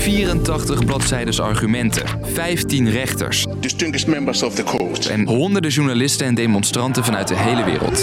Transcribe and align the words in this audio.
84 0.00 0.84
bladzijdes 0.84 1.40
argumenten, 1.40 2.02
15 2.22 2.90
rechters 2.90 3.46
distinguished 3.60 4.08
members 4.08 4.42
of 4.42 4.54
the 4.54 4.62
court. 4.62 5.06
en 5.06 5.26
honderden 5.26 5.70
journalisten 5.70 6.26
en 6.26 6.34
demonstranten 6.34 7.04
vanuit 7.04 7.28
de 7.28 7.36
hele 7.36 7.64
wereld. 7.64 7.98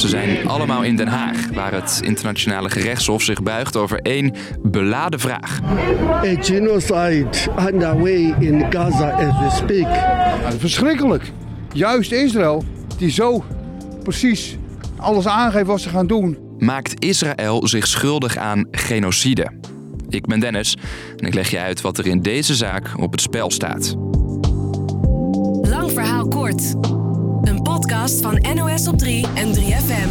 Ze 0.00 0.08
zijn 0.08 0.48
allemaal 0.48 0.82
in 0.82 0.96
Den 0.96 1.08
Haag, 1.08 1.36
waar 1.54 1.72
het 1.72 2.00
internationale 2.04 2.70
gerechtshof 2.70 3.22
zich 3.22 3.42
buigt 3.42 3.76
over 3.76 4.00
één 4.02 4.34
beladen 4.62 5.20
vraag. 5.20 5.60
a 6.24 6.42
genocide 6.42 7.28
underway 7.66 8.34
in 8.38 8.66
Gaza 8.70 9.10
as 9.10 9.38
we 9.38 9.50
speak. 9.66 9.94
Ja, 9.94 10.52
verschrikkelijk. 10.58 11.32
Juist 11.72 12.12
Israël, 12.12 12.64
die 12.98 13.10
zo 13.10 13.44
precies 14.02 14.56
alles 14.96 15.26
aangeeft 15.26 15.66
wat 15.66 15.80
ze 15.80 15.88
gaan 15.88 16.06
doen. 16.06 16.38
Maakt 16.58 17.04
Israël 17.04 17.68
zich 17.68 17.86
schuldig 17.86 18.36
aan 18.36 18.66
genocide? 18.70 19.57
Ik 20.08 20.26
ben 20.26 20.40
Dennis 20.40 20.76
en 21.16 21.26
ik 21.26 21.34
leg 21.34 21.50
je 21.50 21.58
uit 21.58 21.80
wat 21.80 21.98
er 21.98 22.06
in 22.06 22.22
deze 22.22 22.54
zaak 22.54 22.92
op 22.96 23.12
het 23.12 23.20
spel 23.20 23.50
staat. 23.50 23.94
Lang 25.62 25.92
verhaal 25.92 26.28
kort. 26.28 26.74
Een 27.42 27.62
podcast 27.62 28.20
van 28.20 28.44
NOS 28.54 28.88
op 28.88 28.98
3 28.98 29.26
en 29.34 29.54
3FM. 29.54 30.08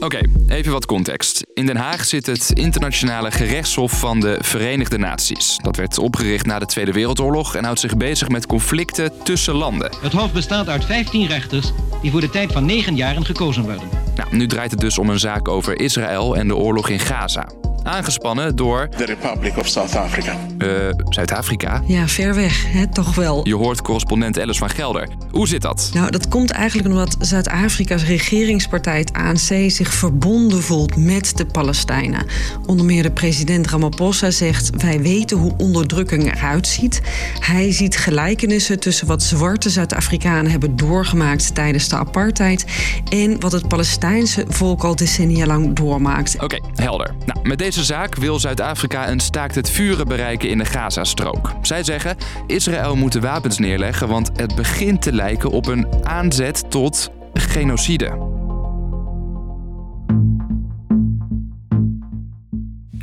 Oké, 0.00 0.20
even 0.48 0.72
wat 0.72 0.86
context. 0.86 1.44
In 1.54 1.66
Den 1.66 1.76
Haag 1.76 2.04
zit 2.04 2.26
het 2.26 2.50
Internationale 2.50 3.30
Gerechtshof 3.30 3.98
van 3.98 4.20
de 4.20 4.38
Verenigde 4.40 4.98
Naties. 4.98 5.58
Dat 5.62 5.76
werd 5.76 5.98
opgericht 5.98 6.46
na 6.46 6.58
de 6.58 6.66
Tweede 6.66 6.92
Wereldoorlog 6.92 7.54
en 7.54 7.64
houdt 7.64 7.80
zich 7.80 7.96
bezig 7.96 8.28
met 8.28 8.46
conflicten 8.46 9.12
tussen 9.22 9.54
landen. 9.54 9.92
Het 10.00 10.12
Hof 10.12 10.32
bestaat 10.32 10.68
uit 10.68 10.84
15 10.84 11.26
rechters 11.26 11.72
die 12.02 12.10
voor 12.10 12.20
de 12.20 12.30
tijd 12.30 12.52
van 12.52 12.64
9 12.64 12.96
jaren 12.96 13.24
gekozen 13.24 13.62
worden. 13.62 14.03
Nu 14.34 14.46
draait 14.46 14.70
het 14.70 14.80
dus 14.80 14.98
om 14.98 15.10
een 15.10 15.18
zaak 15.18 15.48
over 15.48 15.80
Israël 15.80 16.36
en 16.36 16.48
de 16.48 16.56
oorlog 16.56 16.88
in 16.88 17.00
Gaza. 17.00 17.46
Aangespannen 17.84 18.56
door 18.56 18.88
The 18.96 19.04
Republic 19.04 19.56
of 19.56 19.66
South 19.66 19.96
Africa. 19.96 20.36
eh, 20.58 20.68
Zuid-Afrika. 21.08 21.82
Ja, 21.86 22.08
ver 22.08 22.34
weg, 22.34 22.72
hè? 22.72 22.86
toch 22.86 23.14
wel. 23.14 23.40
Je 23.48 23.54
hoort 23.54 23.82
correspondent 23.82 24.40
Alice 24.40 24.58
van 24.58 24.70
Gelder. 24.70 25.08
Hoe 25.30 25.48
zit 25.48 25.62
dat? 25.62 25.90
Nou, 25.94 26.10
dat 26.10 26.28
komt 26.28 26.50
eigenlijk 26.50 26.88
omdat 26.88 27.16
Zuid-Afrika's 27.20 28.04
regeringspartij, 28.04 28.98
het 28.98 29.12
ANC, 29.12 29.70
zich 29.70 29.94
verbonden 29.94 30.62
voelt 30.62 30.96
met 30.96 31.36
de 31.36 31.46
Palestijnen. 31.46 32.26
Onder 32.66 32.86
meer 32.86 33.02
de 33.02 33.10
president 33.10 33.66
Ramaphosa 33.70 34.30
zegt: 34.30 34.70
Wij 34.82 35.00
weten 35.00 35.36
hoe 35.36 35.54
onderdrukking 35.56 36.34
eruit 36.34 36.66
ziet. 36.66 37.00
Hij 37.38 37.72
ziet 37.72 37.96
gelijkenissen 37.96 38.80
tussen 38.80 39.06
wat 39.06 39.22
zwarte 39.22 39.70
Zuid-Afrikanen 39.70 40.50
hebben 40.50 40.76
doorgemaakt 40.76 41.54
tijdens 41.54 41.88
de 41.88 41.96
apartheid 41.96 42.64
en 43.08 43.40
wat 43.40 43.52
het 43.52 43.68
Palestijnse 43.68 44.44
volk 44.48 44.84
al 44.84 44.96
decennia 44.96 45.46
lang 45.46 45.76
doormaakt. 45.76 46.42
Oké, 46.42 46.58
helder. 46.74 47.14
Nou, 47.26 47.48
met 47.48 47.58
deze 47.58 47.73
zaak 47.82 48.14
wil 48.14 48.38
Zuid-Afrika 48.38 49.08
een 49.08 49.20
staakt 49.20 49.54
het 49.54 49.70
vuren 49.70 50.08
bereiken 50.08 50.48
in 50.48 50.58
de 50.58 50.64
Gazastrook. 50.64 51.52
Zij 51.62 51.82
zeggen, 51.82 52.16
Israël 52.46 52.96
moet 52.96 53.12
de 53.12 53.20
wapens 53.20 53.58
neerleggen, 53.58 54.08
want 54.08 54.30
het 54.34 54.54
begint 54.54 55.02
te 55.02 55.12
lijken 55.12 55.50
op 55.50 55.66
een 55.66 55.86
aanzet 56.02 56.70
tot 56.70 57.10
genocide. 57.32 58.32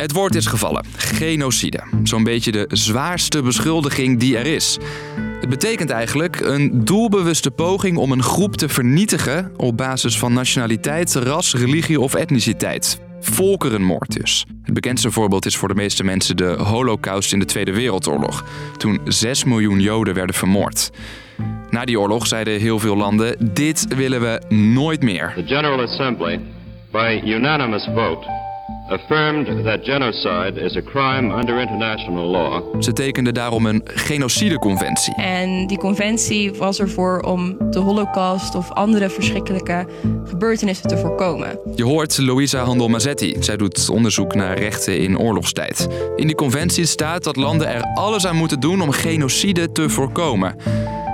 Het 0.01 0.11
woord 0.11 0.35
is 0.35 0.45
gevallen. 0.45 0.85
Genocide. 0.95 1.83
Zo'n 2.03 2.23
beetje 2.23 2.51
de 2.51 2.65
zwaarste 2.69 3.41
beschuldiging 3.41 4.19
die 4.19 4.37
er 4.37 4.45
is. 4.45 4.77
Het 5.39 5.49
betekent 5.49 5.89
eigenlijk 5.89 6.39
een 6.39 6.85
doelbewuste 6.85 7.51
poging 7.51 7.97
om 7.97 8.11
een 8.11 8.23
groep 8.23 8.55
te 8.55 8.69
vernietigen 8.69 9.51
op 9.57 9.77
basis 9.77 10.17
van 10.19 10.33
nationaliteit, 10.33 11.13
ras, 11.13 11.55
religie 11.55 11.99
of 11.99 12.13
etniciteit. 12.13 12.99
Volkerenmoord 13.21 14.19
dus. 14.19 14.45
Het 14.63 14.73
bekendste 14.73 15.11
voorbeeld 15.11 15.45
is 15.45 15.57
voor 15.57 15.67
de 15.67 15.75
meeste 15.75 16.03
mensen 16.03 16.37
de 16.37 16.55
Holocaust 16.57 17.33
in 17.33 17.39
de 17.39 17.45
Tweede 17.45 17.73
Wereldoorlog, 17.73 18.45
toen 18.77 18.99
6 19.05 19.43
miljoen 19.43 19.79
Joden 19.79 20.13
werden 20.13 20.35
vermoord. 20.35 20.91
Na 21.69 21.85
die 21.85 21.99
oorlog 21.99 22.27
zeiden 22.27 22.59
heel 22.59 22.79
veel 22.79 22.97
landen: 22.97 23.53
dit 23.53 23.95
willen 23.95 24.21
we 24.21 24.55
nooit 24.55 25.01
meer. 25.01 25.33
The 25.35 25.43
General 25.45 25.81
Assembly, 25.81 26.39
by 26.91 27.21
unanimous 27.25 27.89
vote, 27.95 28.27
affirmed 28.91 29.63
that 29.63 29.83
genocide 29.83 30.61
is 30.61 30.75
a 30.75 30.81
crime 30.81 31.35
under 31.37 31.59
international 31.59 32.25
law. 32.25 32.81
Ze 32.81 32.93
tekenden 32.93 33.33
daarom 33.33 33.65
een 33.65 33.81
genocideconventie. 33.85 35.15
En 35.15 35.67
die 35.67 35.77
conventie 35.77 36.53
was 36.53 36.79
ervoor 36.79 37.19
om 37.19 37.57
de 37.69 37.79
holocaust 37.79 38.55
of 38.55 38.71
andere 38.71 39.09
verschrikkelijke 39.09 39.87
gebeurtenissen 40.25 40.87
te 40.87 40.97
voorkomen. 40.97 41.59
Je 41.75 41.83
hoort 41.83 42.17
Louisa 42.17 42.63
Handel-Mazetti. 42.63 43.35
Zij 43.39 43.57
doet 43.57 43.89
onderzoek 43.89 44.35
naar 44.35 44.57
rechten 44.57 44.99
in 44.99 45.19
oorlogstijd. 45.19 45.87
In 46.15 46.27
die 46.27 46.35
conventie 46.35 46.85
staat 46.85 47.23
dat 47.23 47.35
landen 47.35 47.67
er 47.67 47.81
alles 47.93 48.27
aan 48.27 48.35
moeten 48.35 48.59
doen 48.59 48.81
om 48.81 48.91
genocide 48.91 49.71
te 49.71 49.89
voorkomen. 49.89 50.55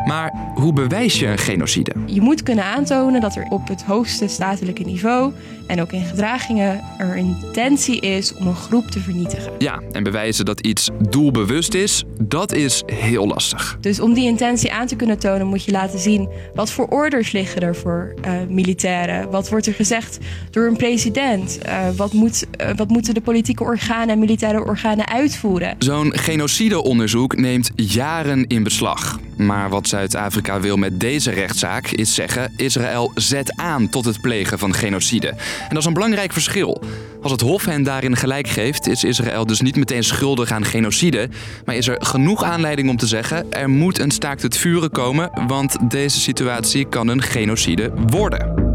Maar 0.08 0.34
hoe 0.56 0.74
bewijs 0.74 1.20
je 1.20 1.28
een 1.28 1.38
genocide? 1.38 1.92
Je 2.06 2.22
moet 2.22 2.44
kunnen 2.44 2.64
aantonen 2.64 3.22
dat 3.22 3.36
er 3.36 3.46
op 3.50 3.68
het 3.68 3.84
hoogste 3.84 4.28
statelijke 4.28 4.84
niveau 4.84 5.34
en 5.68 5.82
ook 5.82 5.92
in 5.92 6.04
gedragingen 6.06 6.82
er 6.98 7.16
intentie 7.16 8.00
is 8.00 8.34
om 8.34 8.48
een 8.48 8.56
groep 8.56 8.92
te 8.92 9.00
vernietigen. 9.00 9.52
Ja, 9.58 9.82
en 9.92 10.04
bewijzen 10.04 10.46
dat 10.46 10.60
iets 10.60 10.90
doelbewust 11.10 11.74
is, 11.74 12.04
dat 12.22 12.54
is 12.54 12.84
heel 12.86 13.28
lastig. 13.28 13.78
Dus 13.82 14.00
om 14.00 14.14
die 14.14 14.26
intentie 14.26 14.74
aan 14.74 14.88
te 14.88 14.96
kunnen 14.96 15.20
tonen 15.20 15.48
moet 15.48 15.64
je 15.64 15.72
laten 15.72 16.00
zien 16.00 16.30
wat 16.56 16.72
voor 16.72 16.88
orders 16.88 17.32
liggen 17.32 17.62
er 17.62 17.76
voor 17.76 18.14
eh, 18.22 18.32
militairen. 18.50 19.30
Wat 19.30 19.50
wordt 19.50 19.68
er 19.68 19.74
gezegd 19.74 20.18
door 20.52 20.68
een 20.68 20.78
president? 20.78 21.58
Eh, 21.58 21.90
wat, 21.96 22.14
moet, 22.14 22.46
eh, 22.52 22.70
wat 22.76 22.90
moeten 22.90 23.14
de 23.14 23.22
politieke 23.22 23.64
organen 23.64 24.10
en 24.10 24.20
militaire 24.20 24.66
organen 24.66 25.08
uitvoeren? 25.08 25.76
Zo'n 25.80 26.18
genocideonderzoek 26.18 27.38
neemt 27.38 27.72
jaren 27.76 28.48
in 28.48 28.64
beslag. 28.64 29.20
Maar 29.38 29.70
wat 29.70 29.88
Zuid-Afrika 29.88 30.60
wil 30.60 30.78
met 30.78 31.00
deze 31.00 31.32
rechtszaak 31.32 31.88
is 31.88 32.14
zeggen: 32.14 32.54
Israël 32.56 33.12
zet 33.16 33.54
aan 33.56 33.90
tot 33.90 34.06
het 34.06 34.22
plegen 34.22 34.60
van 34.60 34.74
genocide. 34.74 35.28
En 35.28 35.70
dat 35.70 35.78
is 35.78 35.86
een 35.86 35.94
belangrijk 35.94 36.34
verschil. 36.34 36.82
Als 37.22 37.32
het 37.32 37.42
Hof 37.42 37.66
hen 37.66 37.84
daarin 37.84 38.16
gelijk 38.16 38.48
geeft, 38.48 38.88
is 38.88 39.04
Israël 39.04 39.46
dus 39.46 39.62
niet 39.62 39.76
meteen 39.76 40.04
schuldig 40.04 40.52
aan 40.52 40.66
genocide. 40.66 41.30
Maar 41.66 41.76
is 41.76 41.88
er 41.88 41.96
genoeg 42.00 42.44
aanleiding 42.44 42.90
om 42.90 42.98
te 42.98 43.08
zeggen: 43.08 43.52
er 43.52 43.70
moet 43.70 44.00
een 44.00 44.12
staakt 44.12 44.42
het 44.42 44.58
vuren 44.58 44.92
komen, 44.92 45.32
want 45.48 45.78
deze 45.90 46.20
situatie 46.20 46.86
kan 46.86 47.08
een 47.08 47.22
genocide 47.22 47.92
worden. 48.08 48.66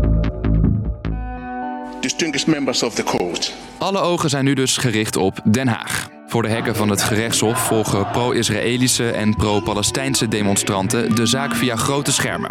Distinguished 2.01 2.47
members 2.47 2.83
of 2.83 2.95
the 2.95 3.03
court. 3.03 3.55
Alle 3.79 4.01
ogen 4.01 4.31
zijn 4.31 4.45
nu 4.45 4.55
dus 4.55 4.77
gericht 4.77 5.17
op 5.17 5.41
Den 5.45 5.69
Haag. 5.69 6.12
Voor 6.33 6.43
de 6.43 6.49
hekken 6.49 6.77
van 6.77 6.89
het 6.89 7.03
gerechtshof 7.03 7.67
volgen 7.67 8.11
pro-Israëlische 8.11 9.11
en 9.11 9.37
pro-Palestijnse 9.37 10.29
demonstranten 10.29 11.15
de 11.15 11.27
zaak 11.27 11.55
via 11.55 11.77
grote 11.77 12.13
schermen. 12.13 12.51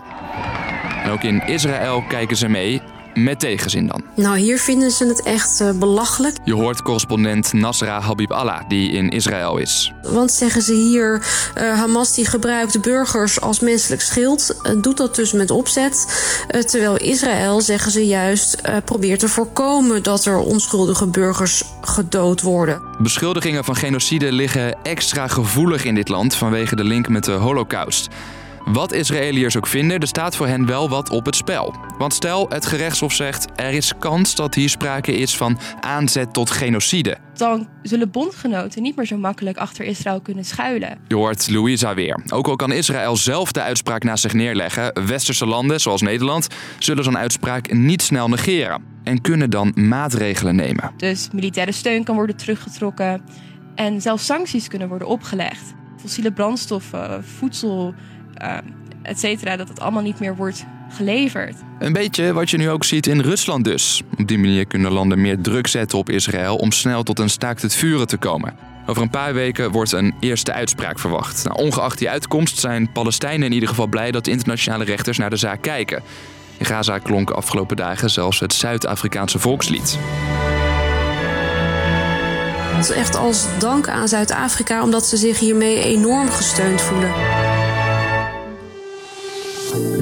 En 1.03 1.11
ook 1.11 1.23
in 1.23 1.47
Israël 1.47 2.03
kijken 2.07 2.37
ze 2.37 2.47
mee, 2.49 2.81
met 3.13 3.39
tegenzin 3.39 3.87
dan. 3.87 4.03
Nou, 4.15 4.37
hier 4.37 4.59
vinden 4.59 4.91
ze 4.91 5.07
het 5.07 5.23
echt 5.23 5.61
eh, 5.61 5.71
belachelijk. 5.71 6.37
Je 6.43 6.53
hoort 6.53 6.81
correspondent 6.81 7.53
Nasra 7.53 7.99
Habib 7.99 8.31
Allah, 8.31 8.61
die 8.67 8.91
in 8.91 9.09
Israël 9.09 9.57
is. 9.57 9.93
Want 10.01 10.31
zeggen 10.31 10.61
ze 10.61 10.73
hier, 10.73 11.25
eh, 11.53 11.73
Hamas 11.73 12.13
die 12.13 12.25
gebruikt 12.25 12.81
burgers 12.81 13.41
als 13.41 13.59
menselijk 13.59 14.01
schild, 14.01 14.59
eh, 14.61 14.71
doet 14.81 14.97
dat 14.97 15.15
dus 15.15 15.31
met 15.31 15.51
opzet. 15.51 16.05
Terwijl 16.47 16.97
Israël, 16.97 17.61
zeggen 17.61 17.91
ze 17.91 18.05
juist, 18.05 18.61
probeert 18.85 19.19
te 19.19 19.27
voorkomen 19.27 20.03
dat 20.03 20.25
er 20.25 20.37
onschuldige 20.37 21.07
burgers 21.07 21.63
gedood 21.81 22.41
worden. 22.41 22.81
Beschuldigingen 22.99 23.63
van 23.63 23.75
genocide 23.75 24.31
liggen 24.31 24.77
extra 24.83 25.27
gevoelig 25.27 25.85
in 25.85 25.95
dit 25.95 26.09
land 26.09 26.35
vanwege 26.35 26.75
de 26.75 26.83
link 26.83 27.09
met 27.09 27.23
de 27.23 27.31
Holocaust. 27.31 28.09
Wat 28.65 28.93
Israëliërs 28.93 29.57
ook 29.57 29.67
vinden, 29.67 29.99
er 29.99 30.07
staat 30.07 30.35
voor 30.35 30.47
hen 30.47 30.65
wel 30.65 30.89
wat 30.89 31.09
op 31.09 31.25
het 31.25 31.35
spel. 31.35 31.75
Want 31.97 32.13
stel, 32.13 32.45
het 32.49 32.65
gerechtshof 32.65 33.13
zegt 33.13 33.47
er 33.55 33.73
is 33.73 33.93
kans 33.99 34.35
dat 34.35 34.55
hier 34.55 34.69
sprake 34.69 35.11
is 35.11 35.37
van 35.37 35.59
aanzet 35.79 36.33
tot 36.33 36.49
genocide. 36.49 37.17
Dan 37.33 37.67
zullen 37.83 38.11
bondgenoten 38.11 38.81
niet 38.81 38.95
meer 38.95 39.05
zo 39.05 39.17
makkelijk 39.17 39.57
achter 39.57 39.85
Israël 39.85 40.21
kunnen 40.21 40.45
schuilen. 40.45 40.97
Je 41.07 41.15
hoort 41.15 41.49
Louisa 41.49 41.93
weer. 41.93 42.23
Ook 42.33 42.47
al 42.47 42.55
kan 42.55 42.71
Israël 42.71 43.15
zelf 43.15 43.51
de 43.51 43.61
uitspraak 43.61 44.03
naast 44.03 44.21
zich 44.21 44.33
neerleggen, 44.33 45.05
westerse 45.05 45.45
landen 45.45 45.79
zoals 45.79 46.01
Nederland 46.01 46.47
zullen 46.79 47.03
zo'n 47.03 47.17
uitspraak 47.17 47.73
niet 47.73 48.01
snel 48.01 48.27
negeren 48.27 48.83
en 49.03 49.21
kunnen 49.21 49.49
dan 49.49 49.71
maatregelen 49.75 50.55
nemen. 50.55 50.91
Dus 50.97 51.29
militaire 51.33 51.71
steun 51.71 52.03
kan 52.03 52.15
worden 52.15 52.35
teruggetrokken 52.37 53.21
en 53.75 54.01
zelfs 54.01 54.25
sancties 54.25 54.67
kunnen 54.67 54.87
worden 54.87 55.07
opgelegd. 55.07 55.73
Fossiele 55.97 56.31
brandstoffen, 56.31 57.23
voedsel, 57.23 57.93
uh, 58.41 58.57
et 59.01 59.19
cetera, 59.19 59.55
dat 59.55 59.67
het 59.67 59.79
allemaal 59.79 60.01
niet 60.01 60.19
meer 60.19 60.35
wordt 60.35 60.65
geleverd. 60.89 61.55
Een 61.79 61.93
beetje 61.93 62.33
wat 62.33 62.49
je 62.49 62.57
nu 62.57 62.69
ook 62.69 62.83
ziet 62.83 63.07
in 63.07 63.19
Rusland 63.19 63.63
dus. 63.63 64.01
Op 64.17 64.27
die 64.27 64.37
manier 64.37 64.65
kunnen 64.65 64.91
landen 64.91 65.21
meer 65.21 65.41
druk 65.41 65.67
zetten 65.67 65.97
op 65.97 66.09
Israël 66.09 66.55
om 66.55 66.71
snel 66.71 67.03
tot 67.03 67.19
een 67.19 67.29
staakt 67.29 67.61
het 67.61 67.75
vuren 67.75 68.07
te 68.07 68.17
komen. 68.17 68.55
Over 68.85 69.01
een 69.01 69.09
paar 69.09 69.33
weken 69.33 69.71
wordt 69.71 69.91
een 69.91 70.13
eerste 70.19 70.53
uitspraak 70.53 70.99
verwacht. 70.99 71.43
Nou, 71.43 71.57
ongeacht 71.57 71.97
die 71.97 72.09
uitkomst 72.09 72.59
zijn 72.59 72.91
Palestijnen 72.91 73.47
in 73.47 73.53
ieder 73.53 73.69
geval 73.69 73.87
blij 73.87 74.11
dat 74.11 74.25
de 74.25 74.31
internationale 74.31 74.83
rechters 74.83 75.17
naar 75.17 75.29
de 75.29 75.35
zaak 75.35 75.61
kijken. 75.61 76.03
In 76.57 76.65
Gaza 76.65 76.97
klonk 76.97 77.29
afgelopen 77.29 77.77
dagen 77.77 78.09
zelfs 78.09 78.39
het 78.39 78.53
Zuid-Afrikaanse 78.53 79.39
volkslied. 79.39 79.97
geldt 82.83 83.05
echt 83.05 83.15
als 83.15 83.45
dank 83.59 83.89
aan 83.89 84.07
Zuid-Afrika, 84.07 84.83
omdat 84.83 85.05
ze 85.05 85.17
zich 85.17 85.39
hiermee 85.39 85.83
enorm 85.83 86.29
gesteund 86.29 86.81
voelen. 86.81 87.11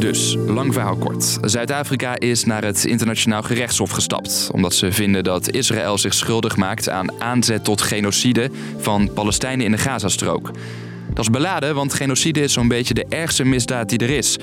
Dus, 0.10 0.38
lang 0.48 0.74
verhaal 0.74 0.96
kort. 0.96 1.38
Zuid-Afrika 1.42 2.20
is 2.20 2.46
naar 2.46 2.64
het 2.64 2.86
internationaal 2.86 3.42
gerechtshof 3.42 3.90
gestapt. 3.92 4.50
Omdat 4.54 4.74
ze 4.74 4.92
vinden 4.92 5.24
dat 5.24 5.52
Israël 5.52 5.98
zich 5.98 6.14
schuldig 6.14 6.58
maakt 6.58 6.90
aan 6.90 7.22
aanzet 7.22 7.64
tot 7.64 7.82
genocide 7.82 8.52
van 8.78 9.14
Palestijnen 9.14 9.66
in 9.66 9.72
de 9.72 9.78
Gazastrook. 9.78 10.52
Dat 11.10 11.20
is 11.20 11.30
beladen, 11.30 11.76
want 11.76 11.94
genocide 11.94 12.40
is 12.40 12.54
zo'n 12.54 12.68
beetje 12.68 12.94
de 12.94 13.06
ergste 13.10 13.44
misdaad 13.44 13.90
die 13.90 14.00
er 14.00 14.10
is. 14.10 14.38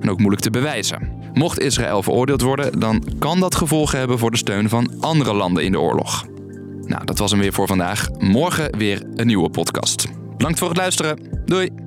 En 0.00 0.10
ook 0.10 0.18
moeilijk 0.18 0.42
te 0.42 0.50
bewijzen. 0.50 1.10
Mocht 1.32 1.60
Israël 1.60 2.02
veroordeeld 2.02 2.42
worden, 2.42 2.80
dan 2.80 3.04
kan 3.18 3.40
dat 3.40 3.54
gevolgen 3.54 3.98
hebben 3.98 4.18
voor 4.18 4.30
de 4.30 4.36
steun 4.36 4.68
van 4.68 4.92
andere 5.00 5.34
landen 5.34 5.64
in 5.64 5.72
de 5.72 5.80
oorlog. 5.80 6.26
Nou, 6.86 7.04
dat 7.04 7.18
was 7.18 7.30
hem 7.30 7.40
weer 7.40 7.52
voor 7.52 7.66
vandaag. 7.66 8.08
Morgen 8.18 8.78
weer 8.78 9.02
een 9.14 9.26
nieuwe 9.26 9.50
podcast. 9.50 10.06
Bedankt 10.36 10.58
voor 10.58 10.68
het 10.68 10.76
luisteren. 10.76 11.18
Doei! 11.44 11.81